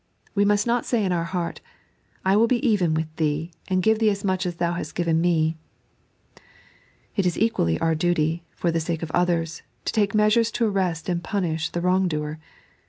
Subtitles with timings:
[0.33, 1.61] We must not say in our heart:"
[2.25, 5.21] I will be even with thee, and give thee as much as thou hast given
[5.21, 5.57] me."
[7.15, 11.07] It is equally our duty, for the sake of others, to take measures to arrest
[11.07, 12.39] and punish the wrong doer.